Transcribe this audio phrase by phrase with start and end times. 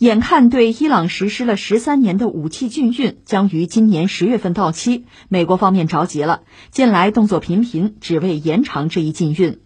[0.00, 9.58] 眼看对伊朗实施了十三年的武器禁运将于今年十月份到期，美国方面着急了，近来动作频频，只为延长这一禁运。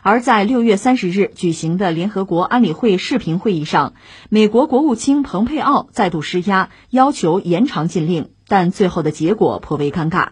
[0.00, 3.92] 而在六月三十日举行的联合国安理会视频会议上，
[4.30, 10.28] 美国国务卿蓬佩奥再度施压，要求延长禁令，但最后的结果颇为尴尬。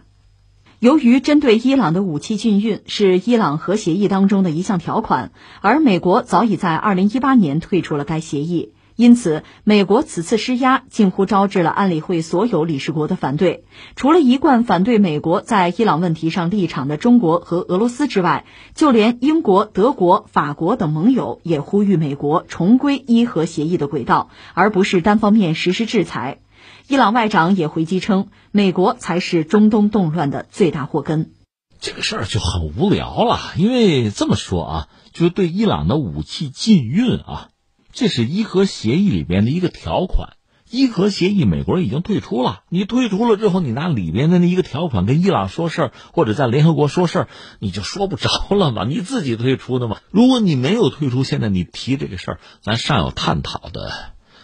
[0.79, 5.31] 由于针对伊朗的武器禁运是伊朗核协议当中的一项条款，
[5.61, 8.73] 而美国早已在二零一八年退出了该协议。
[9.01, 13.63] 因此，美国此次施压近乎招致了安理会所有理事国的反对。
[13.95, 26.41] 除了一贯反对美国在伊朗问题上立场的中国和俄罗斯之外，就连英国、德国、法国等盟友也呼吁美国重归伊核协议的轨道，而不是单方面实施制裁。
[26.87, 31.31] 伊朗外长也回击称，美国才是中东动乱的最大祸根。
[31.79, 37.47] 这个事儿就很无聊了，因为这么说啊，就是对伊朗的武器禁运啊。
[37.93, 40.37] 这是伊核协议里边的一个条款，
[40.69, 42.63] 伊核协议美国人已经退出了。
[42.69, 47.27] 你退出了之后，你拿里边的那一个条款跟伊朗说事儿，或者在联合国说事儿，
[47.59, 48.85] 你就说不着了嘛。
[48.85, 49.99] 你自己退出的嘛。
[50.11, 53.91] 如果你没有退出，现在你提这个事儿，咱尚有探讨的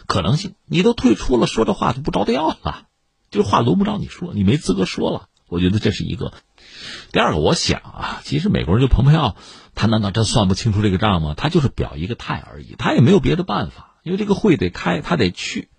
[0.06, 0.54] 可能性。
[0.66, 2.84] 你都退出了，说这话就不着调了，
[3.32, 5.30] 这话轮不着你说，你没资格说了。
[5.48, 6.34] 我觉得这是一个。
[7.12, 9.36] 第二个，我想啊，其实美国人就蓬佩奥。
[9.80, 11.36] 他难道真算不清楚这个账吗？
[11.38, 15.70] 他就是表一个态而已，他也没有别的办法，因为这个会得开，他得去。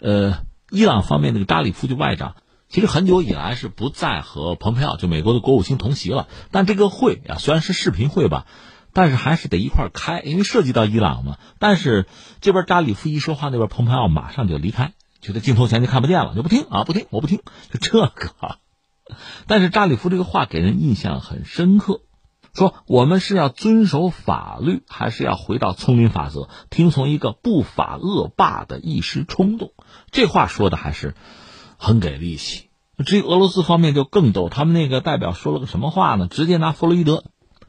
[0.00, 2.36] 呃，伊朗方面那个扎里夫就外长，
[2.68, 6.28] 其实很久以来是不再和蓬佩奥就美国的国务卿同席了。
[6.52, 8.46] 但这个会啊，虽然是视频会吧，
[8.92, 11.38] 但是还是得一块开，因为涉及到伊朗嘛。
[11.58, 12.06] 但是
[12.40, 17.40] 这边扎里夫一说话，那边蓬佩奥马上就离开，就在镜头前就看不见了，就不听啊，不听，我不听，
[17.72, 18.58] 就 这个。
[19.46, 22.02] 但是扎里夫这个话给人印象很深刻。
[22.54, 29.72] 说我们是要遵守法律，还是要回到丛林法则，听从一个不法恶霸的一时冲动？
[30.10, 31.14] 这话说的还是
[31.76, 32.64] 很给力气。
[33.06, 36.26] 至于俄罗斯方面就更逗，他们那个代表说了个什么话呢？
[36.26, 37.22] 直接拿弗洛伊德，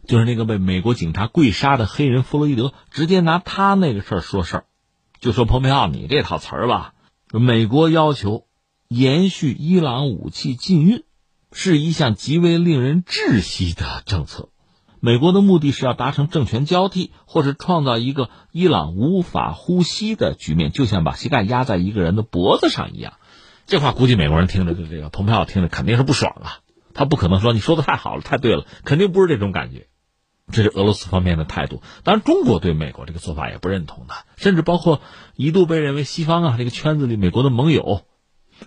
[0.08, 4.66] 就是那个被美国警察跪杀的黑人弗洛伊德，直接拿他那个事儿说事儿，
[5.20, 6.96] 就说蓬佩奥，你这套词儿吧，
[7.32, 8.48] 美国要求
[8.88, 11.04] 延续伊朗武器禁运，
[11.52, 14.50] 是一项极为令人窒息的政策。
[15.02, 23.14] 美国的目的是要达成政权交替，或是创造一个伊朗无法呼吸的局面，就像把膝盖压在一个人的脖子上一样。
[23.66, 26.60] 这话估计美国人听着就，这个蓬佩奥听着肯定是不爽啊。
[26.94, 29.88] 他不可能说你说的太好了，太对了，肯定不是这种感觉。
[30.52, 31.82] 这是俄罗斯方面的态度。
[32.04, 35.00] 当然，中国对美国这个做法也不认同的，甚至包括
[35.36, 38.02] 一度被认为西方啊这个圈子里美国的盟友，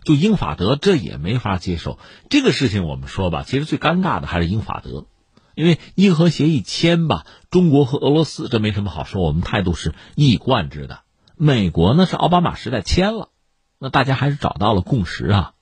[0.05, 1.99] 就英法德这也没法接受
[2.31, 2.87] 这个事情。
[2.87, 5.07] 我们说吧，其实最尴尬的还是英法德。
[5.55, 11.01] 因为伊核协议签吧，中国和俄罗斯这没什么好说，我们态度是一以贯之的。
[11.37, 13.29] 美国呢是奥巴马时代签了，
[13.79, 15.53] 那大家还是找到了共识啊，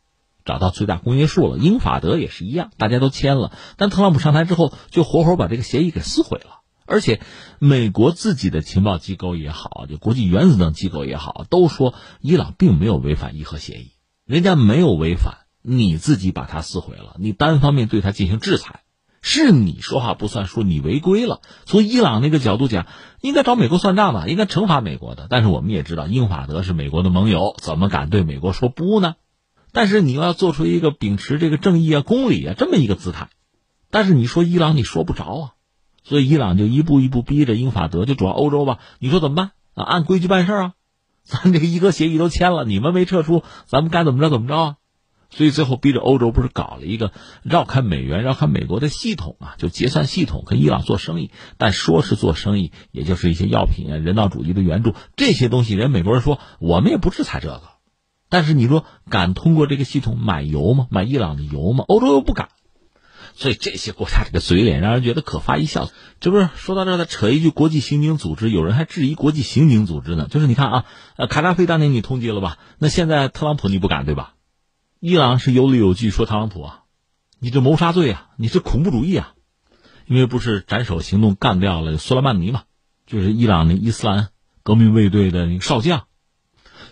[0.45, 1.59] 找到最大公约数了。
[1.59, 6.61] 英法德也是一样，大家都签了，但特朗普上台之后就活活把这个协议给撕毁了。
[6.87, 7.21] 而且，
[7.61, 13.93] 美国自己的情报机构也好，就国际原子能机构也好，都说伊朗并没有违反伊核协议，
[14.31, 18.83] 人家没有违反，你自己把它撕毁了，你单方面对他进行制裁。
[19.23, 21.41] 是你说话不算数，你违规了。
[21.65, 22.87] 从伊朗那个角度讲，
[23.21, 25.27] 应该找美国算账吧，应该惩罚美国的。
[25.29, 29.17] 但是我们也知道，英法德是美国的盟友，怎么敢对美国说不呢？
[29.73, 33.31] 但是你要做出一个秉持这个正义啊、公理啊这么一个姿态，
[33.91, 35.51] 但是你说伊朗你说不着啊，
[36.05, 38.79] 所以伊朗就一步一步逼着英法德，就主要欧洲吧。
[39.01, 39.83] 你说怎么办啊？
[39.83, 40.73] 按规矩办事啊，
[41.23, 44.77] 咱 这个伊核协议都签了，你们没撤出，咱们该怎么着怎么着啊？
[45.33, 47.13] 所以最后逼着欧洲不是搞了一个
[47.45, 51.31] 绕开美元、绕开美国的系统啊，就结算系统跟伊朗做生意。
[51.57, 55.75] 但说是做生意，也就是一些药品啊、人道主义的援助这些东西。
[55.75, 57.63] 人美国人说我们也不制裁这个，
[58.29, 60.89] 但是你说敢通过这个系统买油吗？
[60.91, 61.85] 买伊朗的油吗？
[61.87, 62.49] 欧洲又不敢。
[63.41, 65.89] 所以这些国家这个嘴脸让人觉得可发一笑。
[66.21, 70.27] 这不是说到这儿再扯一句国际刑警组织，有人还质疑国际刑警组织呢。
[70.29, 70.85] 就是你看啊，
[71.17, 72.59] 呃，卡扎菲当年你通缉了吧？
[72.77, 74.35] 那现在特朗普你不敢对吧？
[74.99, 76.83] 伊朗是有理有据说特朗普啊，
[77.39, 79.33] 你这谋杀罪啊，你是恐怖主义啊，
[80.05, 82.65] 因为不是斩首行动干掉了苏莱曼尼嘛，
[83.07, 84.29] 就是伊朗的伊斯兰
[84.63, 86.05] 革命卫队的那个少将，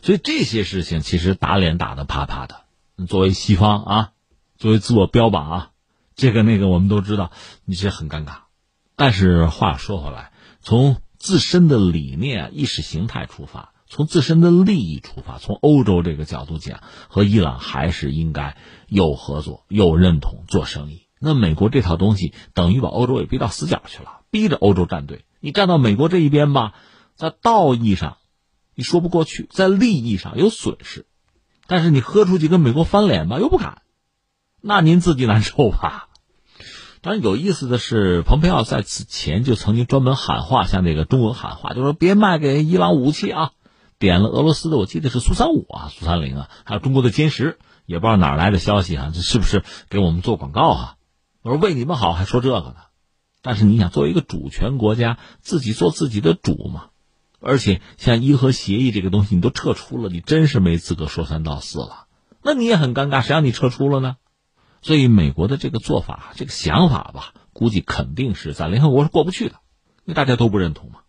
[0.01, 2.63] 所以这些事情其实打脸打的啪啪的。
[3.07, 4.11] 作为西方啊，
[4.57, 5.71] 作为自我标榜啊，
[6.19, 7.31] 这个那个我们都知道，
[7.65, 8.39] 你这很尴尬。
[8.97, 13.73] 但是话说回来，从自身的理念、意识形态出发。
[13.91, 18.57] 从自身的利益出发，从欧洲这个角度讲，和伊朗还是应该
[18.89, 21.05] 有合作、有认同做生意。
[21.21, 25.25] 那美国这套东西等于把欧洲也逼到死角去了，逼着欧洲站队。
[25.41, 26.75] 你站到美国这一边吧，
[27.15, 28.19] 在道义上
[28.75, 31.07] 你说不过去，在利益上有损失，
[31.69, 33.81] 但是你喝出去跟美国翻脸吧，又不敢，
[34.61, 36.08] 那您自己难受吧？
[37.01, 43.53] 当然有意思的是，蓬佩奥在此前就曾经专门喊话，向那个中国喊话，就说别卖给伊朗武器啊，
[43.99, 50.95] 点了俄罗斯的，我记得是苏三五啊、苏三零啊，还有中国的歼十，也不知道哪来的消息啊，这是不是给我们做广告啊？
[51.43, 52.75] 我说为你们好，还说这个呢。
[53.41, 56.87] 但是你想，作为一个主权国家，自己做自己的主嘛，
[57.41, 62.07] 而且像伊核协议这个东西，你都撤出了，你真是没资格说三道四了。
[62.43, 64.17] 那你也很尴尬，谁让你撤出了呢？
[64.81, 69.57] 所以美国的这个做法、这个想法吧，估计肯定是在联合国是过不去的，
[70.05, 71.01] 因为大家都不认同嘛。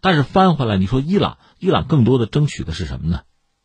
[0.00, 3.20] 但是翻回来，你说伊朗，伊朗更多的争取的是什么呢？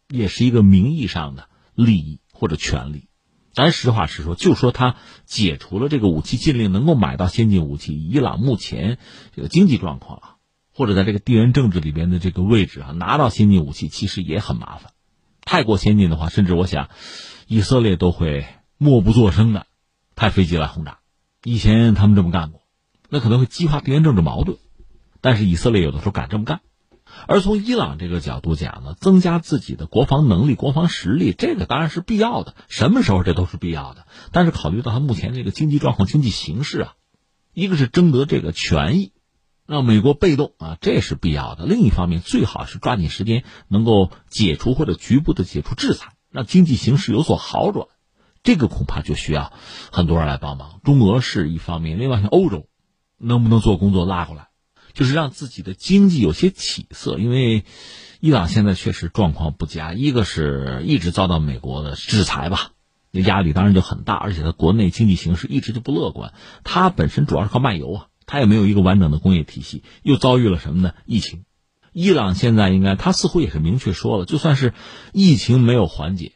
[0.09, 3.07] 也是一个名义上的利益或者权利。
[3.53, 8.97] 咱实话实说，就说他解除了这个武器禁令，能够买到先进武器，伊朗目前
[9.33, 10.35] 这个经济状况啊，
[10.73, 14.91] 或者在这个地缘政治里边的这个位置啊，拿到先进武器其实也很麻烦。
[15.45, 16.89] 太过先进的话，甚至我想，
[17.47, 18.45] 以色列都会。
[18.77, 19.67] 默不作声的
[20.15, 20.99] 派飞机来轰炸，
[21.43, 22.61] 以前他们这么干过，
[23.09, 24.57] 那可能会激化地缘政治矛盾。
[25.21, 26.59] 但是以色列有的时候敢这么干，
[27.27, 32.53] 而从伊朗这个角度讲呢，增加自己的国防能力、国防实力，这个当然是必要的。
[32.67, 34.05] 什么时候这都是必要的。
[34.33, 36.93] 但是考虑到他目前这个经济状况、经济形势啊，
[37.53, 39.13] 一个是争得这个权益，
[39.65, 41.65] 让美国被动啊，这是必要的。
[41.65, 47.87] 另一方面，最好是抓紧时间能够解除或者局部的解除制裁，让经济形势有所好转。
[48.45, 49.51] 这个恐怕就需要
[49.91, 50.79] 很多人来帮忙。
[50.83, 52.67] 中俄是一方面，另外像欧洲，
[53.17, 54.49] 能不能做工作拉过来，
[54.93, 57.17] 就是让自己的经济有些起色。
[57.17, 57.65] 因为
[58.19, 62.71] 伊朗现在确实状况不佳，一个是一直遭到美国的制裁吧，
[63.09, 66.31] 那压力当然就很大，而且它国内经济形势一直就不乐观。
[66.63, 70.93] 它本身主要是靠卖油啊，它也没有一个完整的工业体系，又遭遇了什么呢？
[71.07, 71.45] 疫情。
[71.93, 74.73] 伊朗现在应该，他似乎也是明确说了，就算是
[75.13, 76.33] 疫情没有缓解。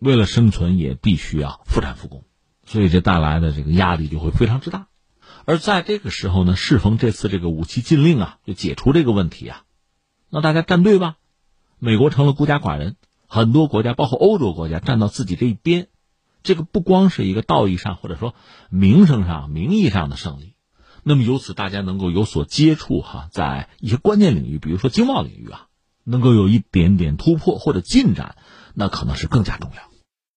[0.00, 2.24] 为了生存，也必须要复产复工，
[2.64, 4.88] 所以这带来的这个压力就会非常之大。
[5.44, 9.62] 而在这个时候呢，适逢这次这个武器禁令啊，就解除这个问题啊，
[10.30, 11.16] 那大家站队吧。
[11.78, 15.88] 美国成了孤家寡人，很多国家，包括欧洲国家，站到自己这一边。
[16.42, 18.34] 这个不光是一个道义上或者说
[18.70, 20.54] 名声上、名义上的胜利，
[21.02, 25.66] 那么由此大家能够有所接触哈，在一些关键领域，比如说经贸领域啊，
[26.04, 28.36] 能够有一点点突破或者进展，
[28.72, 29.89] 那可能是更加重要。